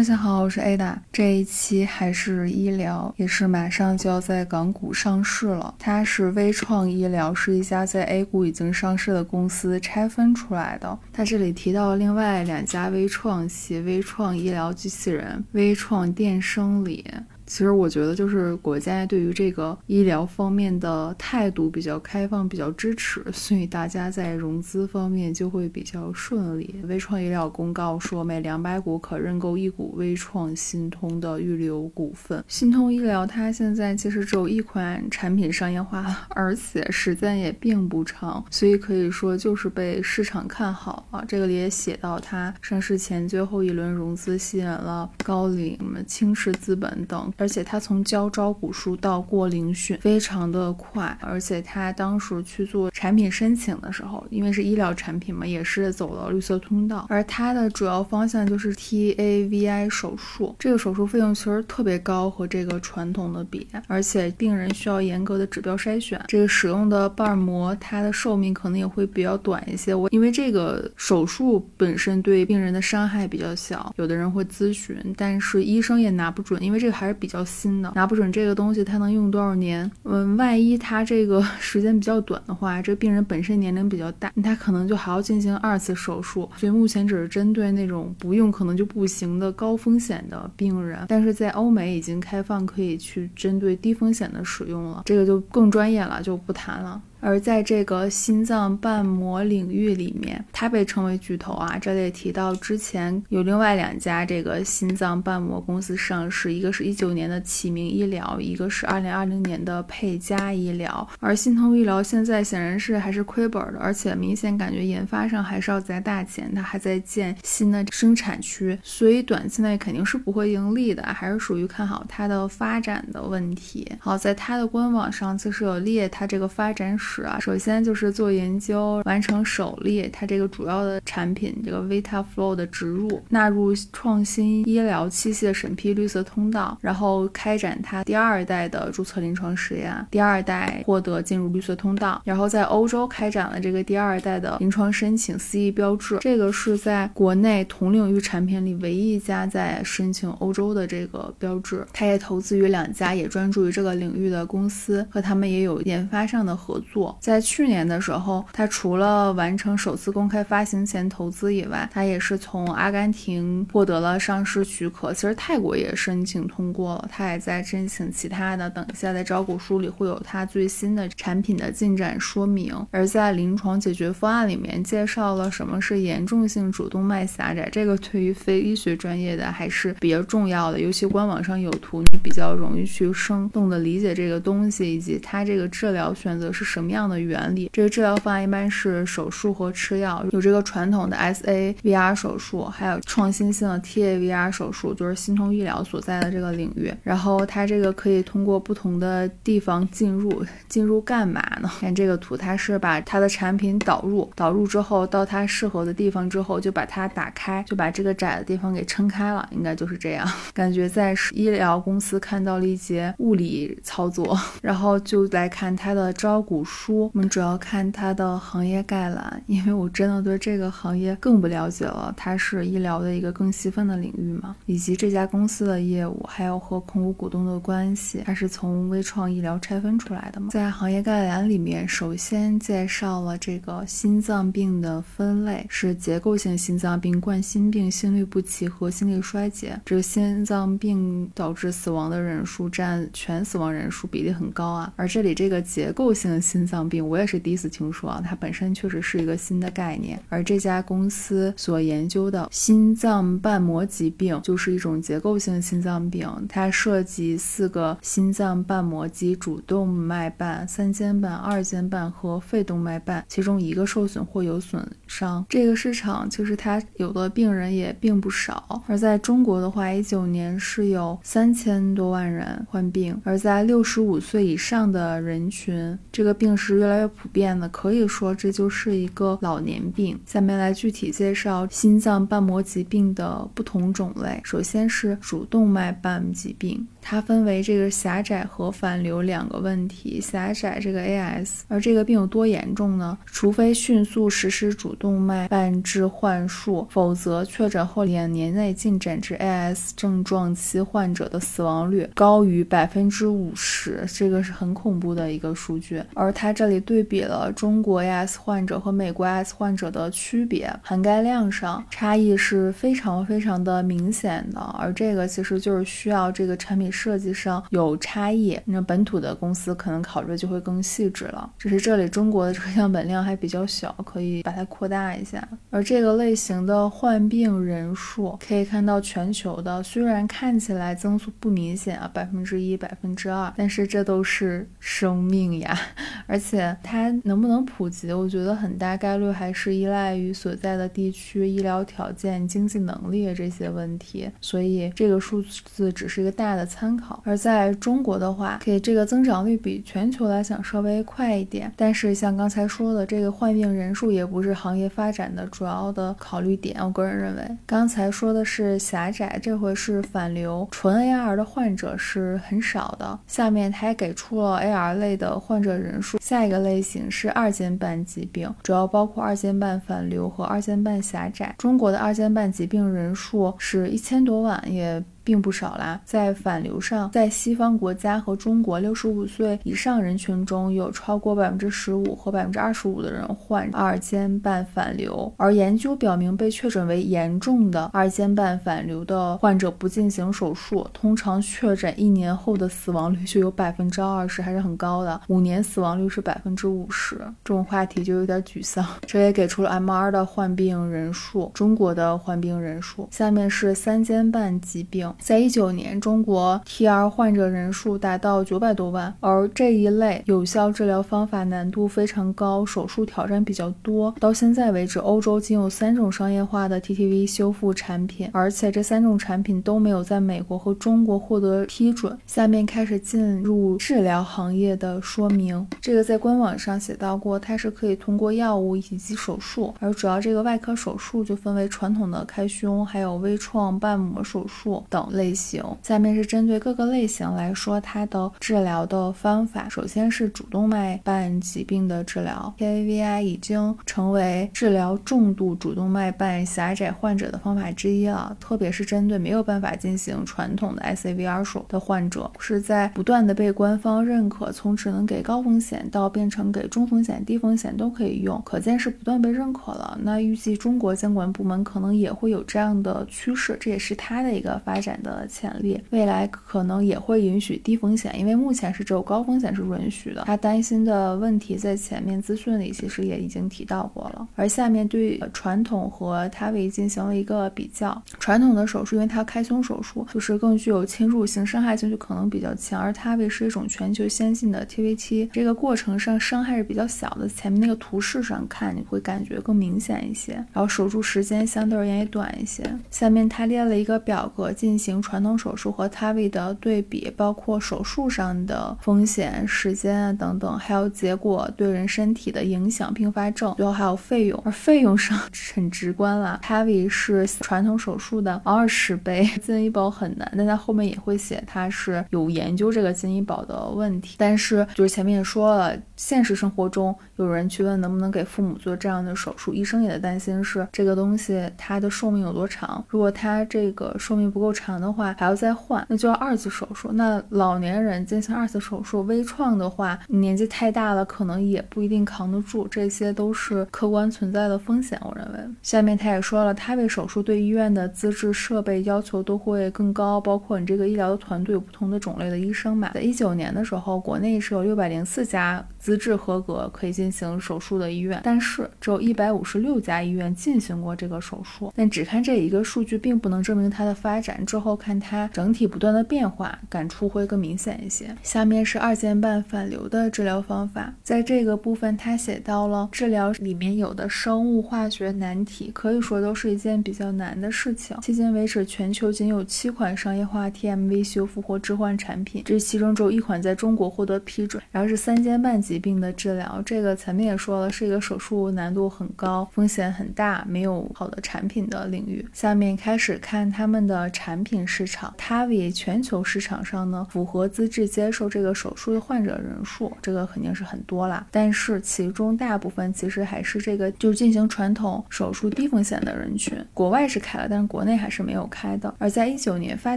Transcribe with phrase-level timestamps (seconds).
[0.00, 0.96] 大家好，我是 Ada。
[1.12, 5.74] 这一期还是医疗，也是马上就要在港股上市了。
[5.78, 10.98] 它是微创医疗，是一家在 A 股已经上市的公司拆分出来的。
[11.12, 17.04] 它这里提到另外两家微创企：微创医疗机器人、微创电生理。
[17.50, 26.76] 其实我觉得，就是国家对于这个医疗方面的态度比较开放，比较支持，所以大家在融资方面就会比较顺利。
[26.84, 32.42] 微创医疗公告说，每两百股可认购一股微创新通的预留股份。
[32.46, 41.24] 新通医疗它现在其实只有一款产品商业化，而且时间也并不长，所以可以说就是被市场看好啊。
[41.26, 45.76] 这个里也写到，它上市前最后一轮融资吸引了高瓴、
[46.06, 47.28] 青石资本等。
[47.40, 57.06] 而且他从交招股书到过遴选非常的快，而且他当时去做产品申请的时候，因为是医疗产品嘛，也是走了绿色通道。
[57.08, 66.22] 而它的主要方向就是 TAVI 手术，这个手术费用其实特别高，和这个传统的比，而且病人需要严格的指标筛选。
[66.28, 69.94] 这个使用的瓣膜，它的寿命可能也会比较短一些。
[69.94, 77.29] 我因为这个手术本身对病人的伤害比较小，有的人会咨询，但是医生也拿不准，因为这个还是比。
[77.30, 79.90] 较新的，拿不准这个东西它能用多少年。
[80.04, 86.48] 嗯，万一它这个 时间比较短的话，这病人本身年龄比较大，他可能就还要进行二次手术。
[86.56, 97.00] 所以目前只是针对那种不用可能就不行的高风险的病人，但是在欧美已经开放可以去针对低风险的使用了，这个就更专业了，就不谈了。
[97.20, 101.78] 而在这个心脏瓣膜领域里面，它被称为巨头啊。
[101.78, 111.06] 这里提到之前有另外两家这个心脏瓣膜公司上市，一个是一九年的启明医疗，一个是二零二零年的沛嘉医疗。
[111.20, 123.86] 而心通医疗现在显然是还是亏本的，而且明显感觉研发上还是要砸大钱，它还在建新的生产区，所以短期内肯定是不会盈利的，还是属于看好它的发展的问题。
[123.98, 127.09] 好，在它的官网上其实有列它这个发展史。
[127.12, 151.84] 是啊，首先就是做研究，完成首例，它这个主要的产品这个 Vita Flow 的植入，纳入创新医疗器械审批绿色通道，然后开展它第二代的注册临床实验，第二代获得进入绿色通道，然后在欧洲开展了这个第二代的临床申请 CE 标志，这个是在国内同领域产品里唯一一家在申请欧洲的这个标志。
[151.92, 156.99] 它也投资于两家也专注于这个领域的公司，和他们也有研发上的合作。
[157.20, 165.12] 在去年的时候，它除了完成首次公开发行前投资以外，它也是从阿根廷获得了上市许可。
[165.12, 168.68] 其实泰国也申请通过了，它也在申请其他的。
[168.68, 172.74] 等一下在招股书里会有它最新的产品的进展说明。
[172.90, 180.80] 而在临床解决方案里面介绍了什么是严重性主动脉狭窄，这个对于非医学专业的还是比较重要的。
[180.80, 187.00] 尤其官网上有图，你比较容易去生动的理解这个东西，以及它这个治疗选择是什么样。
[187.00, 196.92] 样的原理，这个治疗方案一般是手术和吃药，有这个传统的 SAVR 手术，还有创新性的 TAVR 手术，就是心通医疗所在的这个领域。
[197.02, 201.70] 然后它这个可以通过不同的地方进入，进入干嘛呢？
[201.80, 210.30] 看这个图，它是把它的产品导入，导入之后到它适合的地方之后，就把它打开，就把这个窄的地方给撑开了，应该就是这样。
[210.52, 216.79] 感觉在医疗公司看到了一些物理操作，然后就来看它的招股书。
[216.82, 222.12] 书我们主要看它的行业概览，因为我真的对这个行业更不了解了。
[222.16, 230.48] 它是医疗的一个更细分的领域嘛，以及这家公司的业务，还有和控股股东的关系，它是从微创医疗拆分出来的嘛。
[230.50, 239.78] 在行业概览里面，首先介绍了这个心脏病的分类，是结构性心脏病、冠心病、心律不齐和心力衰竭。
[239.84, 250.16] 这个心脏病导致死亡的人数占全死亡人数比例很高啊，而这里这个结构性心脏病我也是第一次听说啊，它本身确实是一个新的概念。
[250.28, 265.44] 而这家公司所研究的心脏瓣膜疾病就是一种结构性心脏病，它涉及四个心脏瓣膜及主动脉瓣、三尖瓣、二尖瓣和肺动脉瓣，其中一个受损或有损伤。
[265.48, 268.80] 这个市场其实它有的病人也并不少。
[268.86, 276.59] 而在中国的话，一九年是有三千多万人患病，而在六十五岁以上的人群，这个病。
[276.60, 280.20] 是越来越普遍的，可以说这就是一个老年病。
[280.26, 284.40] 下面来具体介绍心脏瓣膜疾病的不同种类。
[284.44, 286.86] 首先是主动脉瓣疾病。
[287.02, 290.20] 它分为这个狭窄和反流两个问题。
[290.20, 293.16] 狭窄这个 AS，而这个病有多严重呢？
[293.26, 306.02] 除非迅速实施主动脉瓣置换术，否则确诊后两年内进展至 AS 症状期患者的死亡率高于百分之五十，这个是很恐怖的一个数据。
[306.14, 314.60] 而它这里对比了中国 AS 患者和美国 AS 患者的区别，涵盖量上差异是非常非常的明显的。
[314.78, 316.89] 而这个其实就是需要这个产品。
[316.90, 321.50] 设计上有差异，那本土的公司可能考虑就会更细致了。
[321.58, 325.46] 只是这里中国的这个样本量还比较小，可以把它扩大一下。
[325.68, 335.78] 而这个类型的患病人数可以看到，全球的虽然看起来增速不明显啊，百分之一、百分之二，但是这都是生命呀。
[336.26, 344.30] 而且它能不能普及，我觉得很大概率还是依赖于所在的地区医疗条件、经济能力这些问题。
[344.40, 346.60] 所以这个数字只是一个大的。
[346.70, 351.70] 参参考，而在中国的话，给这个增长率比全球来讲稍微快一点。
[351.76, 356.74] 但是像刚才说的，这个患病人数也不是行业发展的主要的考虑点。
[356.82, 363.18] 我个人认为，刚才说的是狭窄，这回是反流，纯 AR 的患者是很少的。
[363.26, 366.16] 下面他还给出了 AR 类的患者人数。
[366.18, 371.54] 下一个类型是二尖瓣疾病，主要包括二尖瓣反流和二尖瓣狭窄。
[371.58, 375.04] 中国的二尖瓣疾病人数是一千多万，也。
[375.22, 397.16] 并不少啦，在反流上，在西方国家和中国，六十五岁以上人群中有超过百分之十五和百分之二十五的人患二尖瓣反流，而研究表明，被确诊为严重的二尖瓣反流的患者不进行手术，通常确诊一年后的死亡率就有百分之二十，还是很高的，五年死亡率是百分之五十。
[397.44, 398.84] 这种话题就有点沮丧。
[399.06, 403.08] 这也给出了 MR 的患病人数，中国的患病人数。
[403.10, 405.09] 下面是三尖瓣疾病。
[405.18, 414.14] 在一九年，中国 TR 患者人数达到九百多万，而这一类有效治疗方法难度非常高，手术挑战比较多。
[414.20, 422.16] 到现在为止，欧洲仅有三种商业化的 TTV 修复产品，而且这三种产品都没有在美国和中国获得批准。
[422.26, 425.66] 下面开始进入治疗行业的说明。
[425.80, 434.99] 这个在官网上写到过，它是可以通过药物以及手术，而主要这个外科手术就分为传统的开胸，还有微创瓣膜手术等。
[435.12, 439.68] 类型，下面是针对各个类型来说它的治疗的方法。
[439.68, 448.36] 首先是主动脉瓣疾病的治疗，TAVI 已经成为治疗重度主动脉瓣狭窄患者的方法之一了。
[448.40, 459.98] 特别是针对没有办法进行传统的 SAVR 手的患者，是在不断的被官方认可，从只能给高风险到变成给中风险、低风险都可以用，可见是不断被认可了。
[460.02, 464.89] 那预计中国监管部门可能也会有这样的趋势，这也是它的一个发展。
[465.02, 470.22] 的潜力，未来可能也会允许低风险，因为目前是只有高风险是允许的。
[470.24, 474.26] 他担心的问题在前面资讯里其实也已经提到过了。
[474.36, 487.28] 而下面对传统和 TAVI 进行了一个比较，传统的手术因为它开胸手术就是更具有侵入性，伤害性就可能比较强，而 TAVI 是一种全球先进的 TVT，这个过程上伤害是比较小的。
[487.28, 492.62] 前面那个图示上看你会感觉更明显一些，然后手术时间相对而言也短一些。
[492.90, 495.02] 下面他列了一个表格进行。
[495.02, 504.40] 传统手术和 TAVI 的对比，包括手术上的风险、时间啊等等，还有结果对人身体的影响、并发症，最后还有费用。
[504.44, 505.18] 而费用上
[505.52, 510.32] 很直观了，TAVI 是传统手术的二十倍，进医保很难。
[510.36, 514.14] 但它后面也会写它是有研究这个进医保的问题。
[514.16, 522.84] 但是就是前面也说了，现实生活中有人去问能不能给父母做这样的手术，医生也在担心是这个东西它的寿命有多长？
[522.88, 524.69] 如果它这个寿命不够长。
[524.78, 526.90] 的话还要再换，那就要二次手术。
[526.92, 532.68] 那老年人进行二次手术，微创的话，年纪太大了，可能也不一定扛得住。
[532.68, 535.00] 这些都是客观存在的风险。
[535.02, 542.90] 我认为，下面他也说了，他为手术对医院的资质设备要求都会更高，包括你这个医疗的团队有不同的种类的医生嘛。
[542.92, 551.72] 在一九年的时候，国内是有六百零四家资质合格可以进行手术的医院，但是只有一百五十六家医院进行过这个手术。
[551.76, 558.14] 但只看这一个数据，并不能证明它的发展之后看它整体不断的变化，感触会更明显一些。
[558.22, 567.96] 下面是二尖瓣反流的治疗方法，在这个部分他写到了治疗里面有的生物化学难题，可以说都是一件比较难的事情。
[567.98, 574.62] 迄今为止，全球仅有七款商业化 TMV 修复或置换产品，这其中只有一款在中国获得批准。
[574.70, 582.26] 然后是三尖瓣疾病的治疗，这个前面也说了，是一个手术难度很高、风险很大、没有好的产品的领域。
[582.32, 591.24] 下面开始看他们的产品品市场，TAVI 全球市场上呢，符合资质接受这个手术的患者人数，这个肯定是很多啦。
[591.30, 596.58] 但是其中大部分其实还是这个就是进行传统手术低风险的人群。
[596.74, 598.92] 国外是开了，但是国内还是没有开的。
[598.98, 599.96] 而在一九年，发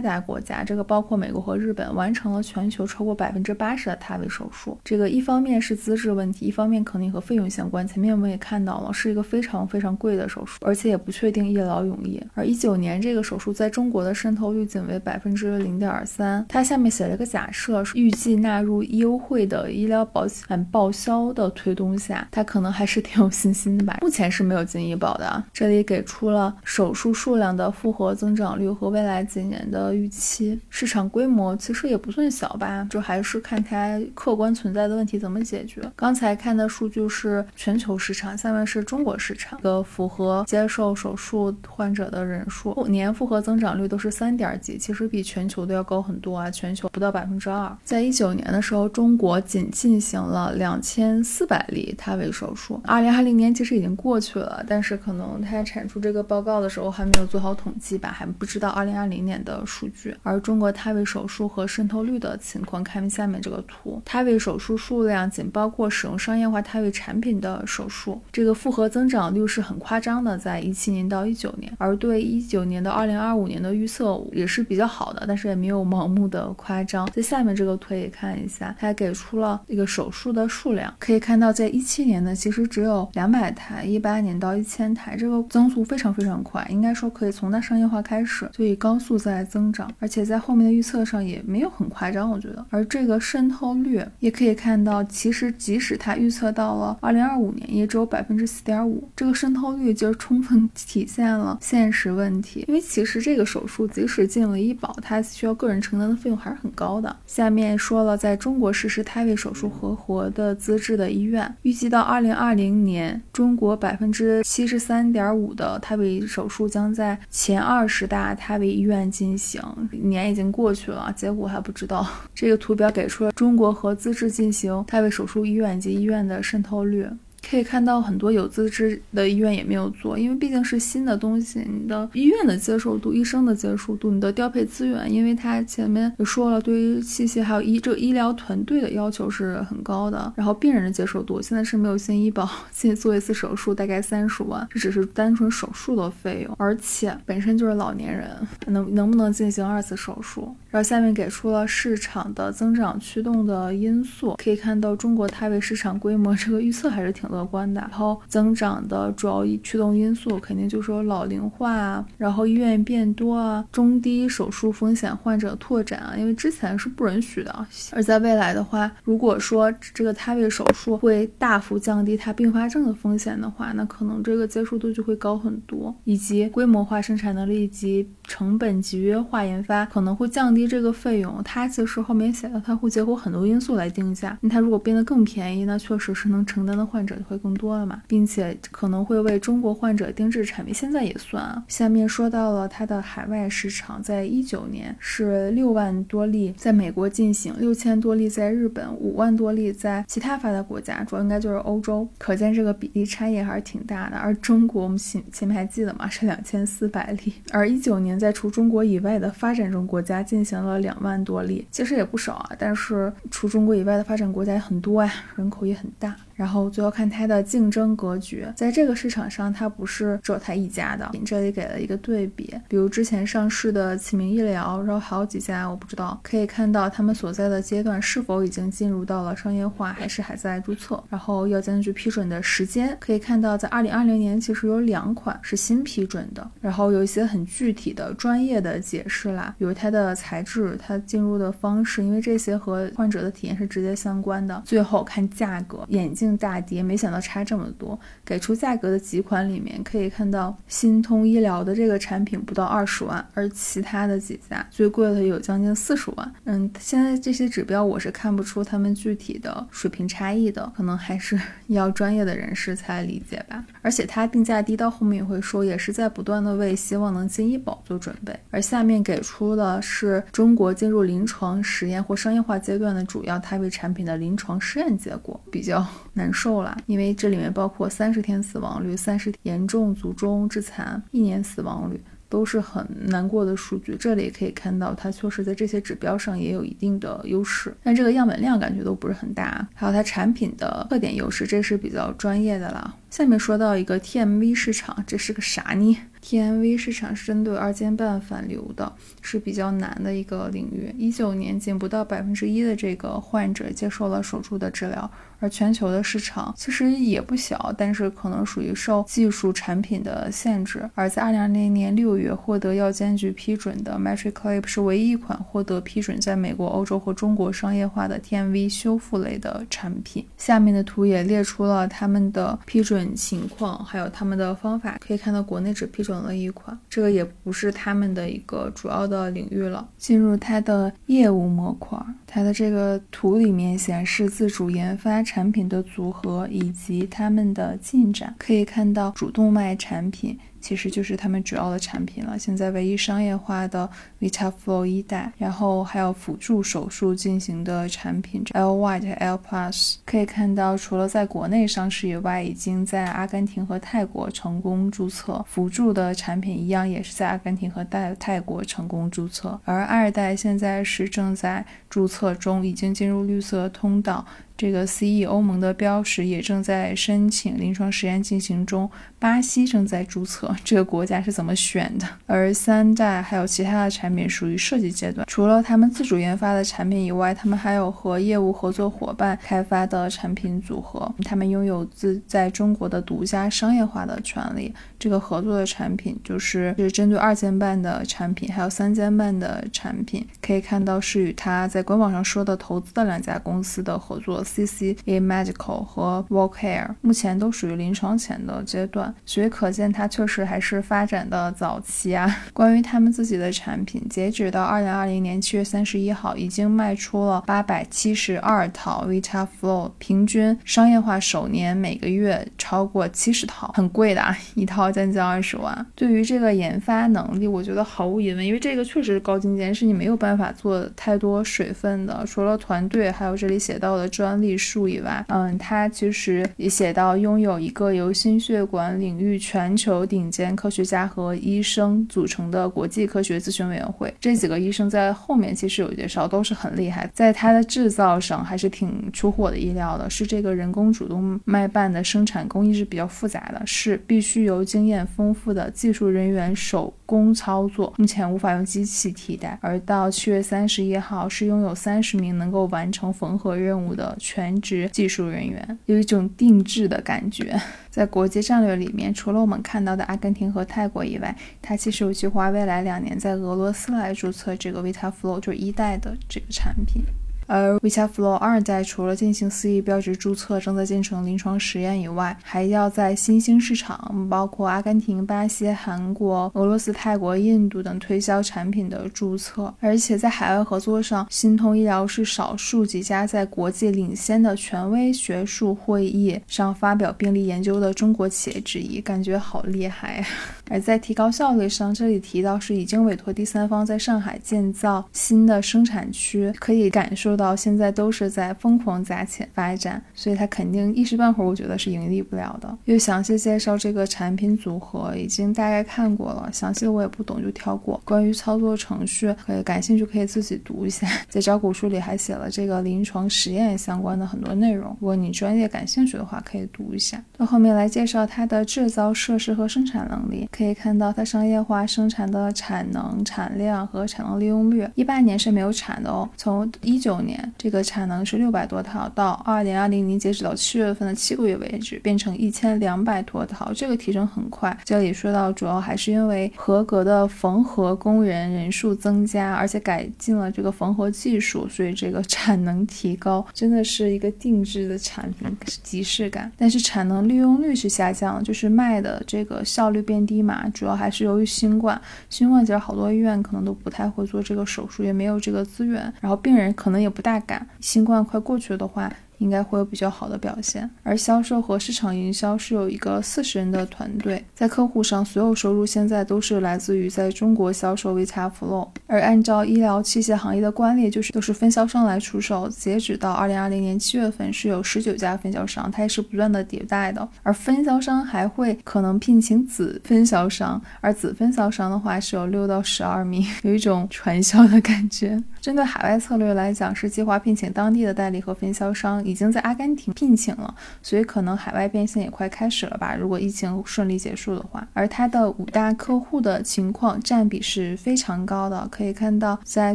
[0.00, 4.78] 达国家，这个包括美国和日本，完成了全球超过百分之八十的 TAVI 手术。
[4.84, 7.86] 这个一方面是资质问题，一方面肯定和费用相关。
[7.88, 12.22] 前面我们也看到了，是一个非常非常贵的手术，而且也不确定一劳永逸。
[12.34, 16.44] 而一九年这个手术在中国的渗透率仅为百分之零点三。
[16.48, 23.98] 它下面写了个假设，预计纳入优惠的医疗保险报销的推动下，它可能还是挺有信心的吧。
[24.02, 25.44] 目前是没有进医保的。
[25.52, 35.82] 这里给出了手术数量的复合增长率和未来几年的预期，市场规模其实也不算小吧，就还是看它客观存在的问题怎么解决。
[35.96, 47.76] 刚才看的数据是全球市场，下面是中国市场的符合接受手术患者的人数，年复合增长率都是三三点几，其实比全球都要高很多啊，全球不到百分之二。
[47.84, 60.16] 在一九年的时候，中国仅进行了两千四百例 TAVI 手术，二零二零年其实已经过去了，但是可能它产出这个报告的时候还没有做好统计吧，还不知道二零二零年的数据。
[60.22, 77.08] 而中国 TAVI 手术和渗透率的情况，看下面这个图，TAVI 手术数量仅包括使用商业化 TAVI 产品的手术，这个复合增长率是很夸张的，在一七年到一九年，而对一九年到二零二五年的预测也是比较好的，但是也没有盲目的夸张。
[77.12, 92.64] 在下面这个图也看一下，它给出了一个手术的数量，可以看到在一七年呢，其实只有两百台，一八年到一千台，这个增速非常非常快，应该说可以从它商业化开始就以高速在增长，而且在后面的预测上也没有很夸张，我觉得。
[92.70, 102.64] 而这个渗透率也可以看到，其实即使它预测到了二零二五年，也只有百分之四点五，这个渗透率就充分体现了现实问题。
[102.68, 107.16] 因为其实这个手术即即使进了医保，它需要个人承担的费用还是很高的。
[107.26, 119.58] 下面说了，在中国实施胎位手术合活的资质的医院，预计到二零二零年，中国百分之七十三点五的胎位手术将在前二十大胎位医院进行。
[119.90, 122.06] 年已经过去了，结果还不知道。
[122.34, 127.08] 这个图表给出了中国和资质进行胎位手术医院及医院的渗透率。
[127.48, 140.32] 可以看到很多有资质的医院也没有做，因为毕竟是新的东西，你的医院的接受度、医生的接受度、你的调配资源，因为它前面也说了，对于器械还有医这个医疗团队的要求是很高的。
[140.36, 148.30] 然后病人的接受度现在是没有新医保， 现在做一次手术大概三十万，这只是单纯手术的费用，而且本身就是老年人，
[148.66, 150.54] 能能不能进行二次手术？
[150.70, 157.33] 然后下面给出了市场的增长驱动的因素，可以看到中国胎位市场规模这个预测还是挺。
[157.34, 167.66] 乐观的，然后增长的主要驱动因素肯定就是说老龄化啊，然后医院变多啊，中低手术风险患者拓展啊，因为之前是不允许的。
[167.92, 181.42] 而在未来的话，如果说这个胎位手术会大幅降低它并发症的风险的话，那可能这个接受度就会高很多，以及规模化生产能力及成本集约化研发可能会降低这个费用。
[181.42, 184.36] 它其实后面写的，它会结合很多因素来定价。
[184.42, 187.14] 那它如果变得更便宜，那确实是能承担的患者。
[187.24, 191.64] 会更多了嘛，并且可能会为中国患者定制产品，现在也算啊。
[191.68, 202.06] 下面说到了它的海外市场，在一九年是六万多例在美国进行，六千多例在日本，五万多例在其他发达国家，主要应该就是欧洲。
[202.18, 204.16] 可见这个比例差异还是挺大的。
[204.16, 206.08] 而中国，我们前前面还记得嘛？
[206.08, 207.32] 是两千四百例。
[207.50, 212.50] 而一九年在除中国以外的发展中国家进行了两万多例，其实也不少啊。
[212.58, 216.14] 但是除中国以外的发展国家也很多呀，人口也很大。
[216.34, 221.10] 然后最后看它的竞争格局，在这个市场上，它不是只有它一家的。
[221.24, 226.20] 这里给了一个对比，比如之前上市的启明医疗，然后还有几家我不知道。
[226.22, 231.02] 可以看到他们所在的阶段是否已经进入到了商业化，还是还在注册。
[231.08, 236.46] 然后药监局批准的时间，可以看到在二零二零年其实有两款是新批准的。
[236.60, 244.62] 然后有一些很具体的专业的解释啦，比如它的材质、它进入的方式，因为这些和患者的体验是直接相关的。
[244.66, 246.34] 最后看价格，眼镜。
[246.36, 247.98] 大跌，没想想到差这么多。
[248.24, 256.34] 给出价格的几款里面，可以看到新通医疗的这个产品不到二十万，而其他的几家最贵的有将近四十万。
[256.44, 263.62] 嗯，现在这些指标我是看不出他们具体的水平差异的，可能还是 要专业的人士才理解吧。
[263.82, 268.34] 而且它定价低到后面也会说，也是在不断的为希望能进医保做准备。
[268.50, 275.84] 而下面给出的是中国进入临床实验或商业化阶段的主要泰瑞产品的临床试验结果，比较
[276.14, 282.00] 难受了，因为这里面包括三十天死亡率、三十严重卒中致残、一年死亡率。
[282.26, 289.64] 都是很难过的数据，这里也可以看到它确实在这些指标上也有一定的优势，但这个样本量感觉都不是很大。
[289.72, 292.96] 还有它产品的特点优势，这是比较专业的了。
[293.08, 298.92] 下面说到一个 TMV 市场，这是个啥呢？TMV 市场是针对二尖瓣反流的，
[299.24, 300.94] 是比较难的一个领域。
[300.96, 305.10] 一九年仅不到百分之一的这个患者接受了手术的治疗。
[305.40, 310.88] 而全球的市场其实也不小，但是可能属于受技术产品的限制。
[310.94, 320.24] 而在二零二零年六月获得药监局批准的 MetriClip 是唯一一款获得批准在美国、欧洲和中国商业化的 TMV 修复类的产品。
[320.38, 324.98] 下面的图也列出了他们的批准情况，还有他们的方法。
[325.06, 329.88] 可以看到，国内只批准了一款，这个也不是他们的一个主要的的领域了。
[329.96, 335.14] 进入它的业务模块，它的这个图里面显示自主研发。
[335.24, 340.38] 产品的组合以及它们的进展，可以看到主动脉产品。
[340.64, 342.38] 其实就是他们主要的产品了。
[342.38, 343.86] 现在唯一商业化的
[344.18, 349.96] VitaFlow 一代，然后还有辅助手术进行的产品 L White、L Plus。
[350.06, 355.44] 可以看到，除了在国内上市以外，已经在阿根廷和泰国成功注册。
[355.46, 359.60] 辅助的产品一样也是在阿根廷和泰泰国成功注册。
[359.66, 364.24] 而二代现在是正在注册中，已经进入绿色通道。
[364.56, 368.88] 这个 CE 欧盟的标识也正在申请，临床实验进行中。
[369.18, 372.06] 巴西正在注册，这个国家是怎么选的？
[372.26, 375.26] 而三代还有其他的产品属于设计阶段。
[375.28, 381.12] 除了他们自主研发的产品以外，他们还有和业务合作伙伴开发的产品组合。
[381.24, 384.72] 他们拥有自在中国的独家商业化的权利。
[385.04, 390.26] 这个合作的产品就是是针对二尖瓣的产品，还有三尖瓣的产品。
[390.40, 399.14] 可以看到是与他在官网上说的投资的两家公司的合作，CCA Medical 和 Volcare，目前都属于临床前的阶段。
[399.26, 402.34] 所以可见，它确实还是发展的早期啊。
[402.54, 415.86] 关于他们自己的产品，截止到二零二零年七月三十一号，已经卖出了八百七十二套 VitaFlow，平均商业化首年每个月超过七十套，很贵的啊，一套将近二十万。
[415.94, 422.24] 对于这个研发能力，我觉得毫无疑问，因为这个确实是高精尖，是你没有办法做太多水分的。
[422.26, 437.10] 除了团队，还有这里写到的专利数以外，嗯，它其实也写到拥有一个由心血管领域全球顶尖科学家和医生组成的国际科学咨询委员会，这几个医生在后面其实有介绍，都是很厉害。
[437.12, 449.58] 在它的制造上还是挺出乎我的意料的，是这个人工主动脉瓣的生产工艺是比较复杂的，是必须由经经验丰富的技术人员手工操作，目前无法用机器替代。
[449.62, 457.58] 而到七月三十一号，是拥有三十名能够完成缝合任务的全职技术人员，有一种定制的感觉。
[457.88, 467.02] 在国际战略里面，除了我们看到的阿根廷和泰国以外，它其实有计划未来两年在俄罗斯来注册这个 VitaFlow，就是一代的这个产品。
[467.46, 479.72] 而 VitaFlow 二代除了进行 CE 标志注册，正在进行临床实验以外，还要在新兴市场，包括阿根廷、巴西、韩国、俄罗斯、泰国、印度等推销产品的注册。
[479.80, 490.26] 而且在海外合作上，新通医疗是少数几家在国际领先的权威学术会议上发表病例研究的中国企业之一，感觉好厉害呀！
[490.70, 502.78] 而在提高效率上，这里提到是已经委托第三方在上海建造新的生产区，可以感受到现在都是在疯狂砸钱发展，所以它肯定一时半会儿我觉得是盈利不了的。
[502.84, 508.00] 又详细介绍这个产品组合，已经大概看过了，详细的我也不懂就跳过。
[508.04, 517.22] 关于操作程序，可以感兴趣可以自己读一下，在招股书里还写了这个临床实验相关的很多内容，如果你专业感兴趣的话，可以读一下。
[517.36, 520.48] 到后面来介绍它的制造设施和生产能力。
[520.50, 526.28] 可以看到，它商业化生产的产能、产量和产能利用率，一八年是没有产的哦。
[526.36, 534.76] 从一九年，这个产能是六百多套，到二零二零年截止到七月份的七个月为止，变成一千两百多套，这个提升很快。
[534.84, 545.48] 这里说到，主要还是因为合格的缝合工人人数增加，而且改进了这个缝合技术，所以这个产能提高，真的是一个定制的产品
[545.82, 546.50] 即视感。
[546.56, 552.00] 但是产能利用率是下降，就是卖的这个效率变低嘛，主要还是由于新冠。
[552.28, 557.66] 新冠其实好多医院可能都不太会做这个手术，也没有这个资源，然后病人可能也不大敢。
[557.80, 559.10] 新冠快过去的话。
[559.38, 572.68] 应该会有比较好的表现，而销售和市场营销是有一个四十人的团队，在客户上，所有收入现在都是来自于在中国销售 VitaFlow，而按照医疗器械行业的惯例，就是都是分销商来出售。
[572.68, 577.26] 截止到二零二零年七月份，是有十九家分销商，它也是不断的迭代的。
[577.42, 585.42] 而分销商还会可能聘请子分销商，而子分销商的话是有六到十二名，有一种传销的感觉。
[585.60, 589.23] 针对海外策略来讲，是计划聘请当地的代理和分销商。
[589.24, 593.14] 已经在阿根廷聘请了，所以可能海外变现也快开始了吧？
[593.14, 599.94] 如果疫情顺利结束的话，而它的五大客户的情况占比是非常高的，可以看到在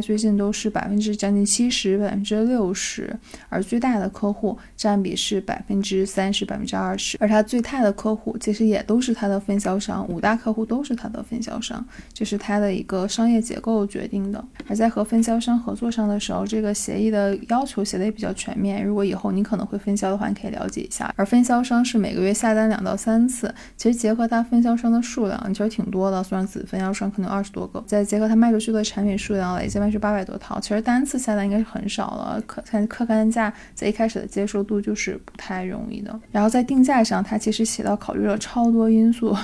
[0.00, 3.14] 最近都是百分之将近七十、百分之六十，
[3.48, 14.42] 而最大的客户占比是百分之三十、百分之二十，而它最大的客户其实也都是它的分销商，五大客户都是它的分销商，这是它的一个商业结构决定的。
[14.68, 21.12] 而在和分销商合作上的时候，这个协议的要求写的也比较全面，如果以后后你可能会分销的话，你可以了解一下。
[21.16, 26.22] 而分销商是每个月下单两到三次，其实结合它分销商的数量，其实挺多的。
[26.24, 32.42] 虽然子分销商可能二十多个，再结合它卖出去的产品数量，累计卖出八百多套，其实单次下单应该是很少了。
[32.46, 36.18] 客看客单价在一开始的接受度就是不太容易的。
[36.32, 39.36] 然后在定价上，它其实写到考虑了超多因素，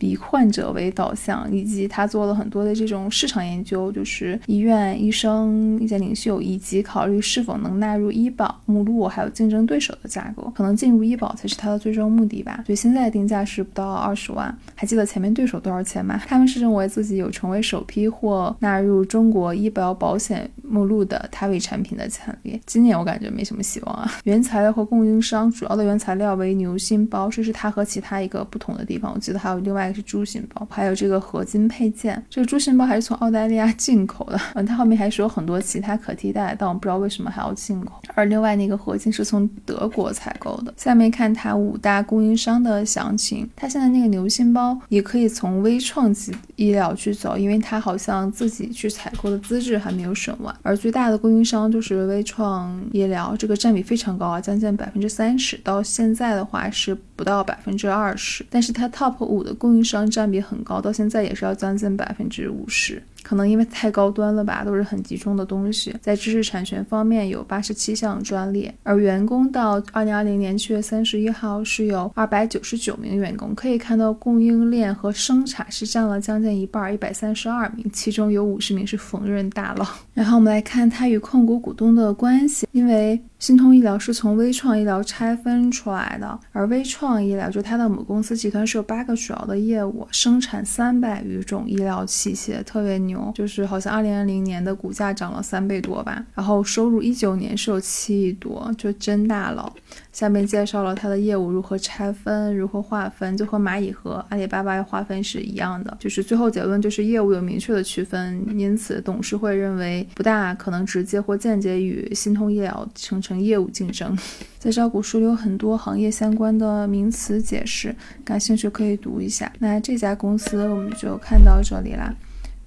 [0.00, 9.30] 以患者为导向，以及他做了很多的这种市场研究，就是医院、医生、意见领袖，以及考虑是否能纳入医保目录，还还有。
[9.40, 12.62] 竞争对手的价格，可能进入医保才是它的最终目的吧。
[12.66, 14.54] 所以现在的定价是不到二十万。
[14.74, 16.20] 还记得前面对手多少钱吗？
[16.26, 22.60] 他们是认为自己有成为首批或纳入中国医保保险目录的他为产品的潜力。
[22.66, 24.12] 今年我感觉没什么希望啊。
[24.24, 29.10] 原材料和供应商主要的原材料为牛心包，这是它和其他一个不同的地方。
[29.14, 32.22] 我记得还有另外一个是猪心包，还有这个合金配件。
[32.28, 34.38] 这个猪心包还是从澳大利亚进口的。
[34.54, 38.02] 嗯，它后面还是有很多其他可替代，但我不知道为什么还要进口。
[38.16, 39.30] 而另外那个合金是。
[39.30, 40.74] 从德国采购的。
[40.76, 43.48] 下面看它五大供应商的详情。
[43.54, 50.52] 它现在那个牛心包也可以从微创级医疗去走，因为它好像自己去采购的资质还没有审完。
[50.62, 55.56] 而最大的供应商就是微创医疗，这个占比非常高啊，将近百分之三十。
[55.62, 63.00] 到现在的话是不到百分之二十，但是它 top 五的供应商占比很高，到现在也是要将近百分之五十。
[63.22, 65.94] 可能因为太高端了吧，都是很集中的东西。
[66.00, 73.54] 在知识产权方面有八十七项专利，而员工到二零二零年七月三十一号是有二百九十九名员工。
[73.54, 79.86] 可以看到供应链和生产是占了将近一半，一百三十二名，其中有五十名是缝纫大佬。
[80.14, 83.20] 然后我们来看它与控股股东的关系，因为。
[83.40, 99.72] 新通医疗是从微创医疗拆分出来的，而微创医疗就它的母公司集团是有八个主要的业务，生产三百余种医疗器械，特别牛，就是好像二零二零年的股价涨了三倍多吧，然后收入一九年是有七亿多，就真大佬。
[100.12, 113.40] 下面介绍了它的业务如何拆分，如何划分，就和蚂蚁和阿里巴巴划分是一样的，就是最后结论就是业务有明确的区分，因此董事会认为不大可能直接或间接与新通医疗形成成。
[113.40, 114.14] 业务竞争，
[114.58, 119.50] 在招股书里有很多行业相关的名词解释，感兴趣可以读一下。
[119.60, 122.14] 那这家公司我们就看到这里啦。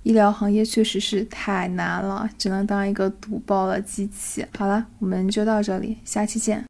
[0.01, 4.43] 医疗行业确实是太难了，只能当一个读报的机器。
[4.57, 6.65] 好了，我们就到这里，下期见。